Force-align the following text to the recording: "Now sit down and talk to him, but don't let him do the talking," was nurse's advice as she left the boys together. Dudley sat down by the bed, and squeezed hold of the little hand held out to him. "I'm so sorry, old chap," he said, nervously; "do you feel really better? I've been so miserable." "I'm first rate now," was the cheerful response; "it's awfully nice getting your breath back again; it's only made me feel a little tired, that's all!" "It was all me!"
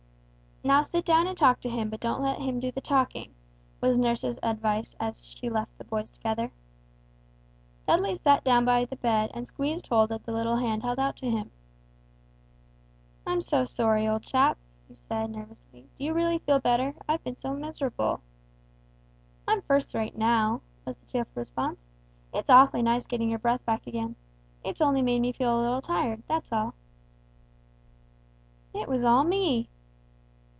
"Now 0.63 0.83
sit 0.83 1.05
down 1.05 1.25
and 1.25 1.35
talk 1.35 1.59
to 1.61 1.69
him, 1.69 1.89
but 1.89 1.99
don't 1.99 2.21
let 2.21 2.37
him 2.37 2.59
do 2.59 2.71
the 2.71 2.81
talking," 2.81 3.33
was 3.81 3.97
nurse's 3.97 4.37
advice 4.43 4.95
as 4.99 5.25
she 5.25 5.49
left 5.49 5.75
the 5.79 5.83
boys 5.83 6.11
together. 6.11 6.51
Dudley 7.87 8.13
sat 8.13 8.43
down 8.43 8.63
by 8.63 8.85
the 8.85 8.95
bed, 8.95 9.31
and 9.33 9.47
squeezed 9.47 9.87
hold 9.87 10.11
of 10.11 10.23
the 10.23 10.31
little 10.31 10.57
hand 10.57 10.83
held 10.83 10.99
out 10.99 11.15
to 11.15 11.29
him. 11.31 11.49
"I'm 13.25 13.41
so 13.41 13.65
sorry, 13.65 14.07
old 14.07 14.21
chap," 14.21 14.59
he 14.87 14.93
said, 14.93 15.31
nervously; 15.31 15.89
"do 15.97 16.03
you 16.03 16.13
feel 16.13 16.15
really 16.15 16.37
better? 16.59 16.93
I've 17.09 17.23
been 17.23 17.37
so 17.37 17.55
miserable." 17.55 18.21
"I'm 19.47 19.63
first 19.63 19.95
rate 19.95 20.15
now," 20.15 20.61
was 20.85 20.95
the 20.95 21.07
cheerful 21.07 21.39
response; 21.41 21.87
"it's 22.35 22.51
awfully 22.51 22.83
nice 22.83 23.07
getting 23.07 23.31
your 23.31 23.39
breath 23.39 23.65
back 23.65 23.87
again; 23.87 24.15
it's 24.63 24.79
only 24.79 25.01
made 25.01 25.21
me 25.21 25.31
feel 25.31 25.59
a 25.59 25.63
little 25.63 25.81
tired, 25.81 26.21
that's 26.27 26.51
all!" 26.53 26.75
"It 28.75 28.87
was 28.87 29.03
all 29.03 29.23
me!" 29.23 29.67